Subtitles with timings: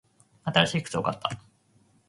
[0.45, 1.39] 新しい靴を買った。